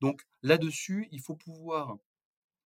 Donc 0.00 0.22
là-dessus, 0.42 1.08
il 1.10 1.20
faut 1.20 1.34
pouvoir 1.34 1.98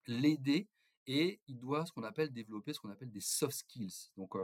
l'aider 0.07 0.69
et 1.09 1.41
il 1.49 1.59
doit 1.59 1.85
ce 1.87 1.93
qu'on 1.93 2.05
appelle 2.05 2.33
développer 2.33 2.73
ce 2.73 2.79
qu'on 2.79 2.91
appelle 2.91 3.11
des 3.11 3.21
soft 3.21 3.57
skills. 3.57 4.12
Donc 4.17 4.35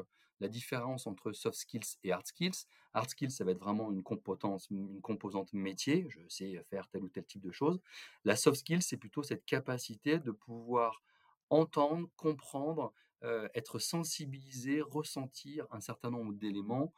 la 0.40 0.49
différence 0.49 1.06
entre 1.06 1.30
soft 1.33 1.56
skills 1.56 1.99
et 2.02 2.11
hard 2.11 2.26
skills, 2.26 2.66
hard 2.94 3.09
skills 3.09 3.30
ça 3.30 3.44
va 3.44 3.52
être 3.52 3.61
vraiment 3.61 3.92
une 3.92 4.02
composante, 4.02 4.66
une 4.71 5.00
composante 5.00 5.52
métier, 5.52 6.06
je 6.09 6.18
sais 6.28 6.64
faire 6.71 6.88
tel 6.88 7.04
ou 7.04 7.09
tel 7.09 7.25
type 7.25 7.42
de 7.42 7.52
choses. 7.52 7.80
La 8.25 8.35
soft 8.35 8.59
skills 8.59 8.83
c'est 8.83 8.97
plutôt 8.97 9.23
cette 9.23 9.44
capacité 9.44 10.18
de 10.18 10.33
pouvoir 10.33 11.02
entendre, 11.50 12.09
comprendre, 12.16 12.92
être 13.54 13.78
sensibilisé, 13.78 14.80
ressentir 14.80 15.66
un 15.71 15.80
certain 15.80 16.11
nombre 16.11 16.33
d'éléments 16.33 16.92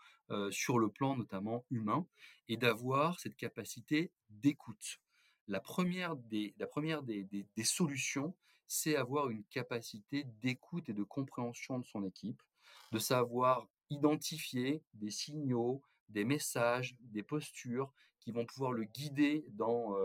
sur 0.50 0.78
le 0.78 0.88
plan 0.88 1.16
notamment 1.16 1.64
humain 1.70 2.06
et 2.49 2.56
d'avoir 2.56 3.18
cette 3.20 3.37
capacité 3.37 4.12
d'écoute. 4.30 5.00
La 5.49 5.61
première 5.61 6.16
des, 6.16 6.54
la 6.58 6.66
première 6.66 7.02
des, 7.02 7.25
des 7.25 7.64
solutions, 7.64 8.35
c'est 8.68 8.96
avoir 8.96 9.30
une 9.30 9.44
capacité 9.44 10.25
d'écoute 10.42 10.88
et 10.88 10.92
de 10.92 11.02
compréhension 11.02 11.78
de 11.78 11.85
son 11.85 12.04
équipe, 12.04 12.42
de 12.92 12.99
savoir 12.99 13.68
identifier 13.90 14.82
des 14.94 15.11
signaux, 15.11 15.82
des 16.08 16.25
messages, 16.25 16.96
des 17.00 17.23
postures 17.23 17.92
qui 18.20 18.32
vont 18.32 18.46
pouvoir 18.46 18.73
le 18.73 18.85
guider 18.85 19.44
dans 19.49 19.96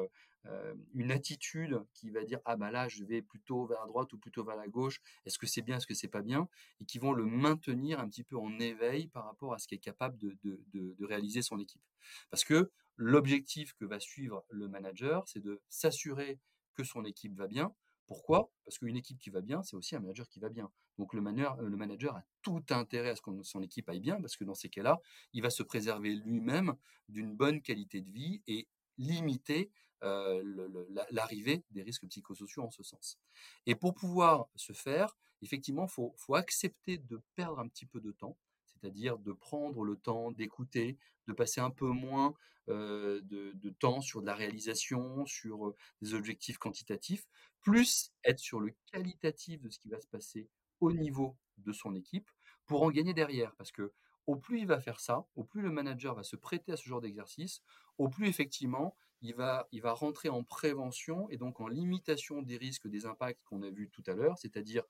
une 0.94 1.12
attitude 1.12 1.80
qui 1.94 2.10
va 2.10 2.24
dire 2.24 2.40
ah 2.46 2.56
bah 2.56 2.72
là 2.72 2.88
je 2.88 3.04
vais 3.04 3.22
plutôt 3.22 3.66
vers 3.68 3.82
la 3.82 3.88
droite 3.88 4.12
ou 4.14 4.18
plutôt 4.18 4.44
vers 4.44 4.56
la 4.56 4.68
gauche 4.68 5.00
est-ce 5.26 5.38
que 5.38 5.46
c'est 5.46 5.62
bien 5.62 5.78
est-ce 5.78 5.86
que 5.86 5.94
c'est 5.94 6.08
pas 6.08 6.24
bien? 6.24 6.50
et 6.80 6.86
qui 6.86 6.98
vont 6.98 7.14
le 7.14 7.26
maintenir 7.26 8.00
un 8.00 8.08
petit 8.08 8.24
peu 8.24 8.38
en 8.38 8.60
éveil 8.60 9.08
par 9.08 9.26
rapport 9.26 9.54
à 9.54 9.60
ce 9.60 9.68
qui 9.68 9.76
est 9.76 9.80
capable 9.80 10.18
de 10.18 11.06
réaliser 11.06 11.42
son 11.42 11.60
équipe. 11.60 11.84
Parce 12.32 12.44
que 12.44 12.72
l'objectif 12.96 13.74
que 13.74 13.86
va 13.86 14.00
suivre 14.00 14.44
le 14.50 14.68
manager 14.68 15.24
c'est 15.28 15.42
de 15.42 15.62
s'assurer 15.70 16.40
que 16.74 16.84
son 16.84 17.06
équipe 17.06 17.36
va 17.36 17.48
bien 17.48 17.74
pourquoi? 18.12 18.52
Parce 18.66 18.78
qu'une 18.78 18.98
équipe 18.98 19.18
qui 19.20 19.30
va 19.30 19.40
bien, 19.40 19.64
c'est 19.64 19.78
aussi 19.78 19.96
un 19.96 20.02
manager 20.02 20.28
qui 20.28 20.42
va 20.42 20.50
bien. 20.50 20.70
Donc 20.98 21.14
le 21.14 21.22
manager, 21.22 21.56
le 21.62 21.78
manager 21.78 22.14
a 22.18 22.26
tout 22.42 22.62
intérêt 22.72 23.12
à 23.12 23.16
ce 23.16 23.22
que 23.22 23.32
son 23.42 23.62
équipe 23.62 23.88
aille 23.88 24.02
bien, 24.02 24.20
parce 24.20 24.36
que 24.36 24.44
dans 24.44 24.54
ces 24.54 24.68
cas-là, 24.68 25.00
il 25.32 25.42
va 25.42 25.50
se 25.50 25.64
préserver 25.64 26.16
lui-même 26.16 26.76
d'une 27.08 27.34
bonne 27.34 27.62
qualité 27.62 28.02
de 28.02 28.12
vie 28.12 28.42
et 28.48 28.68
limiter 28.98 29.72
l'arrivée 30.02 31.64
des 31.72 31.84
risques 31.84 32.06
psychosociaux 32.06 32.64
en 32.64 32.70
ce 32.70 32.84
sens. 32.84 33.18
Et 33.66 33.76
pour 33.76 33.94
pouvoir 33.94 34.50
se 34.58 34.74
faire, 34.74 35.16
effectivement, 35.42 35.86
il 35.86 36.12
faut 36.18 36.36
accepter 36.36 36.98
de 36.98 37.22
perdre 37.36 37.60
un 37.60 37.70
petit 37.70 37.86
peu 37.86 38.02
de 38.02 38.12
temps 38.12 38.38
c'est-à-dire 38.82 39.18
de 39.20 39.32
prendre 39.32 39.84
le 39.84 39.96
temps 39.96 40.32
d'écouter, 40.32 40.98
de 41.28 41.34
passer 41.34 41.62
un 41.62 41.70
peu 41.70 41.88
moins 41.88 42.34
de, 42.68 43.70
temps 43.80 44.02
sur 44.02 44.22
de 44.22 44.28
la 44.28 44.36
réalisation, 44.36 45.26
sur 45.26 45.74
des 46.02 46.14
objectifs 46.14 46.58
quantitatifs, 46.58 47.26
plus 47.62 48.12
être 48.24 48.40
sur 48.40 48.60
le 48.60 48.74
qualitatif 48.92 49.62
de 49.62 49.70
ce 49.70 49.80
qui 49.80 49.90
va 49.90 50.00
se 50.00 50.08
passer 50.08 50.50
au 50.80 50.92
niveau 50.92 51.38
de 51.58 51.72
son 51.72 51.96
équipe 51.96 52.30
pour 52.66 52.84
en 52.84 52.92
gagner 52.92 53.14
derrière. 53.14 53.54
Parce 53.56 53.72
que 53.72 53.92
au 54.28 54.36
plus 54.36 54.60
il 54.60 54.68
va 54.68 54.80
faire 54.80 55.00
ça, 55.00 55.26
au 55.36 55.44
plus 55.44 55.62
le 55.62 55.72
manager 55.72 56.16
va 56.16 56.24
se 56.24 56.36
prêter 56.36 56.72
à 56.72 56.78
ce 56.78 56.88
genre 56.88 57.02
d'exercice, 57.02 57.62
au 57.98 58.08
plus 58.10 58.28
effectivement 58.28 58.96
il 59.22 59.36
va, 59.36 59.68
il 59.72 59.82
va 59.82 59.94
rentrer 59.94 60.30
en 60.30 60.44
prévention 60.44 61.30
et 61.30 61.38
donc 61.38 61.60
en 61.60 61.68
limitation 61.68 62.42
des 62.42 62.58
risques, 62.58 62.88
des 62.88 63.06
impacts 63.06 63.44
qu'on 63.44 63.62
a 63.62 63.70
vus 63.70 63.90
tout 63.90 64.04
à 64.08 64.14
l'heure, 64.14 64.38
c'est-à-dire 64.40 64.84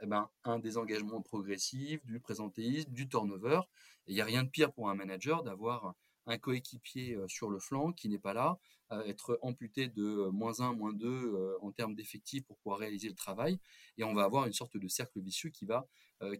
eh 0.00 0.06
ben, 0.06 0.28
un 0.44 0.58
désengagement 0.58 1.20
progressif, 1.22 2.04
du 2.06 2.20
présentéisme, 2.20 2.92
du 2.92 3.08
turnover. 3.08 3.60
il 4.06 4.14
n'y 4.14 4.20
a 4.20 4.24
rien 4.24 4.44
de 4.44 4.48
pire 4.48 4.72
pour 4.72 4.88
un 4.90 4.94
manager 4.94 5.42
d'avoir 5.42 5.94
un 6.28 6.38
coéquipier 6.38 7.14
euh, 7.14 7.26
sur 7.26 7.50
le 7.50 7.58
flanc 7.58 7.92
qui 7.92 8.08
n'est 8.08 8.18
pas 8.18 8.34
là, 8.34 8.58
être 9.06 9.38
amputé 9.42 9.88
de 9.88 10.02
euh, 10.02 10.30
moins 10.30 10.60
1, 10.60 10.72
moins 10.74 10.92
2 10.92 11.06
euh, 11.06 11.58
en 11.60 11.72
termes 11.72 11.94
d'effectifs 11.94 12.44
pour 12.46 12.56
pouvoir 12.58 12.78
réaliser 12.78 13.08
le 13.08 13.14
travail. 13.14 13.58
Et 13.96 14.04
on 14.04 14.14
va 14.14 14.24
avoir 14.24 14.46
une 14.46 14.52
sorte 14.52 14.76
de 14.76 14.88
cercle 14.88 15.20
vicieux 15.20 15.50
qui 15.50 15.66
va, 15.66 15.86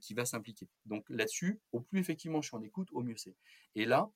qui 0.00 0.14
va 0.14 0.24
s'impliquer. 0.24 0.68
Donc 0.86 1.04
là-dessus, 1.08 1.60
au 1.72 1.80
plus 1.80 2.00
effectivement 2.00 2.40
je 2.42 2.48
suis 2.48 2.56
en 2.56 2.62
écoute, 2.62 2.88
au 2.92 3.02
mieux 3.02 3.16
c'est. 3.16 3.36
Et 3.74 3.84
là, 3.84 4.10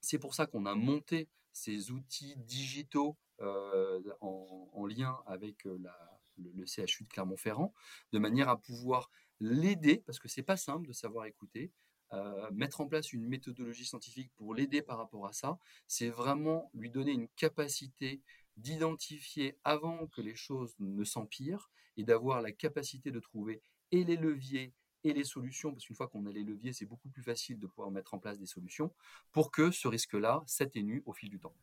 c'est 0.00 0.18
pour 0.18 0.34
ça 0.34 0.46
qu'on 0.46 0.66
a 0.66 0.74
monté 0.74 1.28
ces 1.52 1.90
outils 1.90 2.36
digitaux 2.38 3.16
en, 3.40 4.86
lien 4.86 5.18
avec 5.26 5.64
la, 5.64 6.11
le, 6.38 6.66
CHU 6.66 7.04
de 7.04 7.08
Clermont-Ferrand, 7.08 7.72
de 8.12 8.18
manière 8.18 8.48
à 8.48 8.60
pouvoir 8.60 9.10
l'aider, 9.40 10.02
parce 10.06 10.18
que 10.18 10.28
c'est 10.28 10.42
pas 10.42 10.56
simple 10.56 10.86
de 10.86 10.92
savoir 10.92 11.26
écouter, 11.26 11.72
euh, 12.12 12.50
mettre 12.52 12.80
en 12.80 12.86
place 12.86 13.12
une 13.12 13.26
méthodologie 13.26 13.86
scientifique 13.86 14.30
pour 14.36 14.54
l'aider 14.54 14.82
par 14.82 14.98
rapport 14.98 15.26
à 15.26 15.32
ça, 15.32 15.58
c'est 15.88 16.10
vraiment 16.10 16.70
lui 16.74 16.90
donner 16.90 17.12
une 17.12 17.28
capacité 17.28 18.20
d'identifier 18.56 19.56
avant 19.64 20.06
que 20.08 20.20
les 20.20 20.34
choses 20.34 20.74
ne 20.78 21.04
s'empirent 21.04 21.70
et 21.96 22.04
d'avoir 22.04 22.42
la 22.42 22.52
capacité 22.52 23.10
de 23.10 23.18
trouver 23.18 23.62
et 23.92 24.04
les 24.04 24.16
leviers 24.16 24.74
et 25.04 25.12
les 25.12 25.24
solutions, 25.24 25.72
parce 25.72 25.86
qu'une 25.86 25.96
fois 25.96 26.08
qu'on 26.08 26.26
a 26.26 26.32
les 26.32 26.44
leviers, 26.44 26.72
c'est 26.72 26.86
beaucoup 26.86 27.08
plus 27.08 27.22
facile 27.22 27.58
de 27.58 27.66
pouvoir 27.66 27.90
mettre 27.90 28.14
en 28.14 28.18
place 28.18 28.38
des 28.38 28.46
solutions 28.46 28.92
pour 29.32 29.50
que 29.50 29.70
ce 29.70 29.88
risque-là 29.88 30.42
s'atténue 30.46 31.02
au 31.06 31.12
fil 31.12 31.28
du 31.28 31.40
temps. 31.40 31.54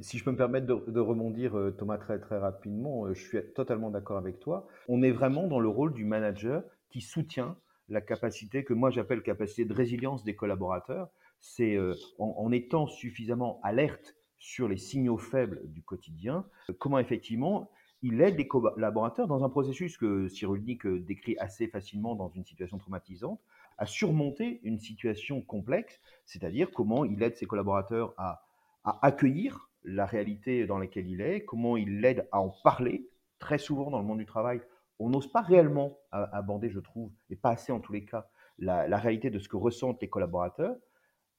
Si 0.00 0.16
je 0.16 0.24
peux 0.24 0.30
me 0.30 0.36
permettre 0.36 0.66
de, 0.66 1.00
rebondir, 1.00 1.56
euh, 1.56 1.70
Thomas, 1.70 1.98
très 1.98 2.18
très 2.18 2.38
rapidement, 2.38 3.06
euh, 3.06 3.14
je 3.14 3.26
suis 3.26 3.38
totalement 3.54 3.90
d'accord 3.90 4.16
avec 4.16 4.40
toi. 4.40 4.66
On 4.88 5.02
est 5.02 5.10
vraiment 5.10 5.46
dans 5.46 5.60
le 5.60 5.68
rôle 5.68 5.92
du 5.92 6.04
manager 6.04 6.62
qui 6.88 7.00
soutient 7.00 7.56
la 7.88 8.00
capacité 8.00 8.64
que 8.64 8.72
moi 8.72 8.90
j'appelle 8.90 9.22
capacité 9.22 9.64
de 9.64 9.74
résilience 9.74 10.24
des 10.24 10.34
collaborateurs. 10.34 11.10
C'est 11.40 11.76
euh, 11.76 11.94
en, 12.18 12.50
étant 12.52 12.86
suffisamment 12.86 13.60
alerte 13.62 14.16
sur 14.38 14.66
les 14.66 14.78
signaux 14.78 15.18
faibles 15.18 15.60
du 15.66 15.82
quotidien, 15.82 16.46
comment 16.78 16.98
effectivement 16.98 17.70
il 18.02 18.20
aide 18.20 18.36
les 18.36 18.48
collaborateurs 18.48 19.28
dans 19.28 19.44
un 19.44 19.48
processus 19.48 19.96
que 19.96 20.26
Cyrulnik 20.26 20.86
décrit 20.86 21.36
assez 21.38 21.68
facilement 21.68 22.16
dans 22.16 22.28
une 22.30 22.44
situation 22.44 22.78
traumatisante, 22.78 23.40
à 23.78 23.86
surmonter 23.86 24.60
une 24.64 24.78
situation 24.78 25.40
complexe, 25.40 26.00
c'est-à-dire 26.24 26.70
comment 26.72 27.04
il 27.04 27.22
aide 27.22 27.36
ses 27.36 27.46
collaborateurs 27.46 28.14
à, 28.16 28.44
à 28.84 28.98
accueillir 29.06 29.68
la 29.84 30.06
réalité 30.06 30.66
dans 30.66 30.78
laquelle 30.78 31.08
il 31.08 31.20
est, 31.20 31.44
comment 31.44 31.76
il 31.76 32.00
l'aide 32.00 32.28
à 32.32 32.40
en 32.40 32.50
parler. 32.62 33.08
Très 33.38 33.58
souvent 33.58 33.90
dans 33.90 33.98
le 33.98 34.04
monde 34.04 34.18
du 34.18 34.26
travail, 34.26 34.60
on 34.98 35.10
n'ose 35.10 35.30
pas 35.30 35.40
réellement 35.40 35.98
aborder, 36.12 36.70
je 36.70 36.78
trouve, 36.78 37.10
et 37.28 37.36
pas 37.36 37.50
assez 37.50 37.72
en 37.72 37.80
tous 37.80 37.92
les 37.92 38.04
cas, 38.04 38.28
la, 38.58 38.96
réalité 38.98 39.30
de 39.30 39.38
ce 39.38 39.48
que 39.48 39.56
ressentent 39.56 40.00
les 40.00 40.08
collaborateurs, 40.08 40.76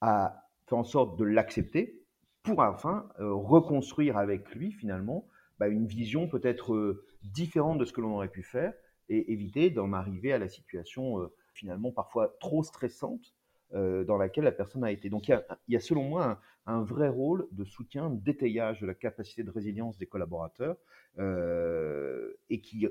à 0.01 0.49
faire 0.67 0.77
en 0.77 0.83
sorte 0.83 1.17
de 1.17 1.23
l'accepter, 1.23 2.03
pour 2.41 2.59
enfin 2.59 3.07
reconstruire 3.19 4.17
avec 4.17 4.53
lui 4.53 4.73
finalement 4.73 5.29
bah, 5.59 5.69
une 5.69 5.87
vision 5.87 6.27
peut-être 6.27 7.05
différente 7.23 7.77
de 7.77 7.85
ce 7.85 7.93
que 7.93 8.01
l'on 8.01 8.15
aurait 8.15 8.27
pu 8.27 8.43
faire 8.43 8.73
et 9.07 9.31
éviter 9.31 9.69
d'en 9.69 9.93
arriver 9.93 10.33
à 10.33 10.39
la 10.39 10.49
situation 10.49 11.29
finalement 11.53 11.91
parfois 11.91 12.35
trop 12.41 12.63
stressante 12.63 13.33
dans 13.73 14.17
laquelle 14.17 14.43
la 14.43 14.51
personne 14.51 14.83
a 14.83 14.91
été. 14.91 15.09
Donc 15.09 15.27
il 15.27 15.41
y 15.67 15.75
a, 15.75 15.79
selon 15.79 16.03
moi 16.03 16.39
un, 16.65 16.83
vrai 16.83 17.09
rôle 17.09 17.47
de 17.51 17.63
soutien, 17.63 18.09
d'étayage 18.09 18.81
de 18.81 18.85
la 18.85 18.93
capacité 18.93 19.43
de 19.43 19.49
résilience 19.49 19.97
des 19.97 20.05
collaborateurs 20.05 20.77
et 21.17 22.61
qui 22.61 22.87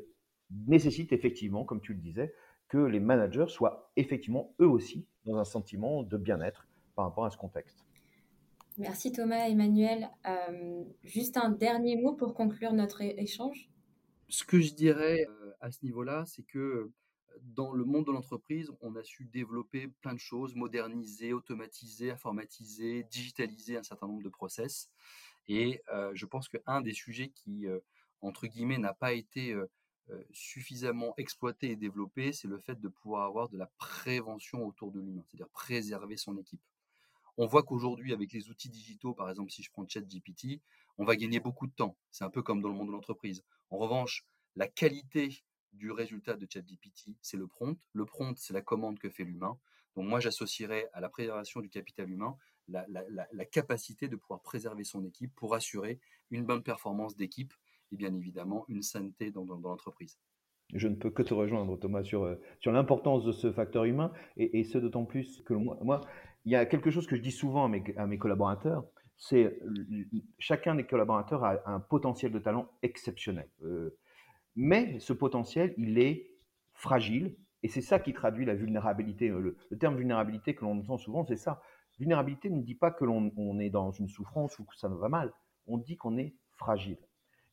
nécessite 0.66 1.12
effectivement, 1.12 1.64
comme 1.64 1.80
tu 1.80 1.94
le 1.94 2.00
disais, 2.00 2.34
que 2.68 2.78
les 2.78 3.00
managers 3.00 3.48
soient 3.48 3.92
effectivement 3.96 4.54
eux 4.60 4.68
aussi 4.68 5.06
dans 5.24 5.36
un 5.36 5.44
sentiment 5.44 6.02
de 6.02 6.16
bien-être 6.16 6.66
par 6.94 7.04
rapport 7.06 7.24
à 7.24 7.30
ce 7.30 7.36
contexte. 7.36 7.84
Merci 8.78 9.12
Thomas, 9.12 9.48
Emmanuel. 9.48 10.08
Euh, 10.26 10.84
juste 11.02 11.36
un 11.36 11.50
dernier 11.50 11.96
mot 11.96 12.14
pour 12.14 12.34
conclure 12.34 12.72
notre 12.72 13.02
échange? 13.02 13.68
Ce 14.28 14.44
que 14.44 14.60
je 14.60 14.72
dirais 14.72 15.26
euh, 15.28 15.52
à 15.60 15.70
ce 15.70 15.84
niveau-là, 15.84 16.24
c'est 16.26 16.42
que 16.42 16.58
euh, 16.58 16.92
dans 17.40 17.72
le 17.72 17.84
monde 17.84 18.06
de 18.06 18.12
l'entreprise, 18.12 18.70
on 18.80 18.94
a 18.96 19.02
su 19.02 19.24
développer 19.24 19.88
plein 19.88 20.14
de 20.14 20.18
choses, 20.18 20.54
moderniser, 20.54 21.32
automatiser, 21.32 22.10
informatiser, 22.10 23.04
digitaliser 23.04 23.76
un 23.76 23.82
certain 23.82 24.06
nombre 24.06 24.22
de 24.22 24.28
process. 24.28 24.90
Et 25.48 25.82
je 26.12 26.26
pense 26.26 26.48
qu'un 26.48 26.80
des 26.80 26.94
sujets 26.94 27.30
qui, 27.30 27.66
entre 28.20 28.46
guillemets, 28.46 28.78
n'a 28.78 28.94
pas 28.94 29.12
été 29.12 29.54
suffisamment 30.30 31.14
exploité 31.16 31.70
et 31.70 31.76
développé, 31.76 32.32
c'est 32.32 32.48
le 32.48 32.58
fait 32.58 32.80
de 32.80 32.88
pouvoir 32.88 33.24
avoir 33.24 33.48
de 33.48 33.56
la 33.56 33.66
prévention 33.78 34.66
autour 34.66 34.90
de 34.90 35.00
l'humain, 35.00 35.22
c'est-à-dire 35.26 35.48
préserver 35.48 36.16
son 36.16 36.36
équipe. 36.36 36.60
On 37.38 37.46
voit 37.46 37.62
qu'aujourd'hui, 37.62 38.12
avec 38.12 38.32
les 38.32 38.50
outils 38.50 38.68
digitaux, 38.68 39.14
par 39.14 39.30
exemple, 39.30 39.50
si 39.50 39.62
je 39.62 39.70
prends 39.70 39.88
ChatGPT, 39.88 40.60
on 40.98 41.04
va 41.04 41.16
gagner 41.16 41.40
beaucoup 41.40 41.66
de 41.66 41.72
temps. 41.72 41.96
C'est 42.10 42.24
un 42.24 42.30
peu 42.30 42.42
comme 42.42 42.60
dans 42.60 42.68
le 42.68 42.74
monde 42.74 42.88
de 42.88 42.92
l'entreprise. 42.92 43.42
En 43.70 43.78
revanche, 43.78 44.26
la 44.54 44.68
qualité 44.68 45.42
du 45.72 45.90
résultat 45.90 46.36
de 46.36 46.46
ChatGPT, 46.48 47.16
c'est 47.20 47.36
le 47.36 47.46
prompt. 47.46 47.78
Le 47.92 48.04
prompt, 48.04 48.36
c'est 48.38 48.52
la 48.52 48.62
commande 48.62 48.98
que 48.98 49.08
fait 49.08 49.24
l'humain. 49.24 49.58
Donc 49.96 50.06
moi, 50.06 50.20
j'associerais 50.20 50.88
à 50.92 51.00
la 51.00 51.08
préservation 51.08 51.60
du 51.60 51.68
capital 51.68 52.10
humain 52.10 52.36
la, 52.68 53.44
capacité 53.50 54.08
de 54.08 54.16
pouvoir 54.16 54.40
préserver 54.40 54.84
son 54.84 55.04
équipe 55.04 55.34
pour 55.34 55.54
assurer 55.54 56.00
une 56.30 56.44
bonne 56.44 56.62
performance 56.62 57.16
d'équipe 57.16 57.52
et 57.90 57.96
bien 57.96 58.14
évidemment 58.14 58.64
une 58.68 58.82
sainteté 58.82 59.30
dans, 59.30 59.44
l'entreprise. 59.44 60.18
Je 60.72 60.88
ne 60.88 60.94
peux 60.94 61.10
que 61.10 61.22
te 61.22 61.34
rejoindre, 61.34 61.78
Thomas, 61.78 62.02
sur, 62.02 62.24
euh, 62.24 62.40
sur 62.60 62.72
l'importance 62.72 63.24
de 63.24 63.32
ce 63.32 63.52
facteur 63.52 63.84
humain, 63.84 64.10
et, 64.38 64.64
ce 64.64 64.78
d'autant 64.78 65.04
plus 65.04 65.42
que 65.42 65.52
moi, 65.52 66.00
il 66.46 66.52
y 66.52 66.56
a 66.56 66.64
quelque 66.64 66.90
chose 66.90 67.06
que 67.06 67.16
je 67.16 67.20
dis 67.20 67.30
souvent 67.30 67.64
à 67.64 68.06
mes, 68.06 68.18
collaborateurs, 68.18 68.84
c'est 69.18 69.60
chacun 70.38 70.74
des 70.74 70.84
collaborateurs 70.84 71.44
a 71.44 71.60
un 71.70 71.78
potentiel 71.78 72.32
de 72.32 72.38
talent 72.38 72.70
exceptionnel. 72.82 73.48
Euh, 73.62 73.98
mais 74.56 74.98
ce 75.00 75.12
potentiel, 75.12 75.74
il 75.76 75.98
est 75.98 76.30
fragile, 76.74 77.36
et 77.62 77.68
c'est 77.68 77.80
ça 77.80 77.98
qui 77.98 78.12
traduit 78.12 78.44
la 78.44 78.54
vulnérabilité. 78.54 79.28
Le, 79.28 79.56
terme 79.78 79.96
vulnérabilité 79.96 80.54
que 80.54 80.64
l'on 80.64 80.78
entend 80.80 80.98
souvent, 80.98 81.24
c'est 81.24 81.36
ça. 81.36 81.62
Vulnérabilité 81.98 82.50
ne 82.50 82.60
dit 82.60 82.74
pas 82.74 82.90
que 82.90 83.04
l'on 83.04 83.58
est 83.60 83.70
dans 83.70 83.92
une 83.92 84.08
souffrance 84.08 84.58
ou 84.58 84.64
que 84.64 84.76
ça 84.76 84.88
va 84.88 85.08
mal. 85.08 85.32
On 85.66 85.78
dit 85.78 85.96
qu'on 85.96 86.16
est 86.18 86.34
fragile. 86.52 86.98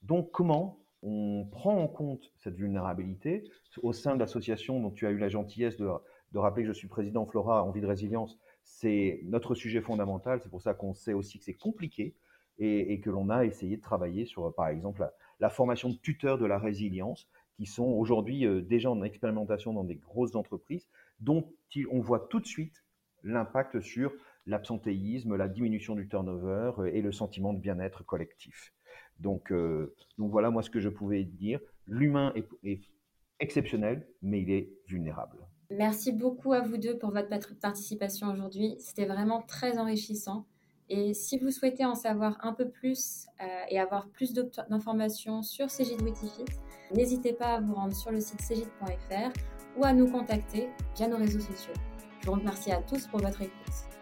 Donc, 0.02 0.32
comment 0.32 0.80
on 1.02 1.48
prend 1.52 1.78
en 1.78 1.88
compte 1.88 2.34
cette 2.38 2.56
vulnérabilité 2.56 3.44
au 3.84 3.94
sein 3.94 4.16
de 4.16 4.20
l'association 4.20 4.82
dont 4.82 4.92
tu 4.92 5.06
as 5.06 5.12
eu 5.12 5.18
la 5.18 5.30
gentillesse 5.30 5.78
de, 5.78 5.88
de 6.32 6.40
rappeler 6.40 6.64
que 6.64 6.70
je 6.70 6.78
suis 6.78 6.88
président 6.88 7.26
Flora 7.26 7.64
Envie 7.64 7.82
de 7.82 7.88
Résilience? 7.88 8.40
C'est 8.64 9.22
notre 9.26 9.54
sujet 9.54 9.82
fondamental. 9.82 10.42
C'est 10.42 10.50
pour 10.50 10.62
ça 10.62 10.74
qu'on 10.74 10.94
sait 10.94 11.14
aussi 11.14 11.38
que 11.38 11.46
c'est 11.46 11.54
compliqué 11.54 12.16
et, 12.60 13.00
que 13.00 13.10
l'on 13.10 13.30
a 13.30 13.46
essayé 13.46 13.78
de 13.78 13.82
travailler 13.82 14.26
sur, 14.26 14.54
par 14.54 14.68
exemple, 14.68 15.02
la, 15.02 15.14
formation 15.48 15.90
de 15.90 15.96
tuteurs 15.96 16.38
de 16.38 16.46
la 16.46 16.60
résilience 16.60 17.30
qui 17.56 17.66
sont 17.66 17.86
aujourd'hui 17.86 18.46
euh, 18.46 18.62
déjà 18.62 18.90
en 18.90 19.02
expérimentation 19.04 19.74
dans 19.74 19.84
des 19.84 19.96
grosses 19.96 20.36
entreprises, 20.36 20.88
dont 21.20 21.50
on 21.92 22.00
voit 22.00 22.28
tout 22.30 22.40
de 22.40 22.46
suite 22.46 22.84
l'impact 23.24 23.80
sur 23.80 24.12
l'absentéisme, 24.46 25.36
la 25.36 25.48
diminution 25.48 25.96
du 25.96 26.08
turnover 26.08 26.72
euh, 26.80 26.86
et 26.94 27.02
le 27.02 27.12
sentiment 27.12 27.54
de 27.54 27.60
bien-être 27.60 28.04
collectif. 28.06 28.74
Donc, 29.20 29.52
euh, 29.52 29.94
donc 30.18 30.32
voilà 30.32 30.50
moi 30.50 30.64
ce 30.64 30.70
que 30.70 30.80
je 30.80 30.90
pouvais 30.90 31.24
dire. 31.24 31.60
L'humain 31.88 32.34
est 32.64 32.82
exceptionnel, 33.40 34.08
mais 34.22 34.42
il 34.42 34.52
est 34.52 34.70
vulnérable. 34.88 35.38
Merci 35.72 36.12
beaucoup 36.12 36.54
à 36.54 36.62
vous 36.62 36.78
deux 36.78 36.98
pour 36.98 37.12
votre 37.12 37.30
participation 37.60 38.32
aujourd'hui. 38.32 38.76
C'était 38.80 39.06
vraiment 39.06 39.42
très 39.42 39.78
enrichissant. 39.78 40.46
Et 40.90 41.14
si 41.14 41.38
vous 41.38 41.52
souhaitez 41.52 41.86
en 41.86 41.96
savoir 41.96 42.38
un 42.42 42.54
peu 42.54 42.68
plus 42.70 43.28
euh, 43.42 43.46
et 43.70 43.80
avoir 43.80 44.08
plus 44.10 44.34
d'informations 44.34 45.44
sur 45.44 45.70
Cégide 45.70 46.02
Witifit, 46.02 46.46
n'hésitez 46.96 47.34
pas 47.34 47.56
à 47.56 47.62
vous 47.62 47.76
rendre 47.76 47.96
sur 47.96 48.12
le 48.12 48.20
site 48.20 48.42
cégide.fr 48.42 49.32
ou 49.78 49.86
à 49.86 49.94
nous 49.94 50.10
contacter 50.12 50.70
via 50.96 51.08
nos 51.08 51.18
réseaux 51.18 51.40
sociaux. 51.40 51.74
Je 52.22 52.28
vous 52.28 52.34
remercie 52.34 52.72
à 52.72 52.82
tous 52.82 53.08
pour 53.08 53.20
votre 53.20 53.42
écoute. 53.42 53.99